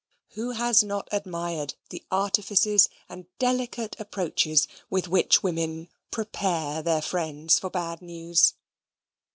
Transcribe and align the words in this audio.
Who 0.29 0.53
has 0.53 0.81
not 0.81 1.07
admired 1.11 1.75
the 1.91 2.03
artifices 2.09 2.89
and 3.07 3.27
delicate 3.37 3.95
approaches 3.99 4.67
with 4.89 5.07
which 5.07 5.43
women 5.43 5.89
"prepare" 6.09 6.81
their 6.81 7.03
friends 7.03 7.59
for 7.59 7.69
bad 7.69 8.01
news? 8.01 8.55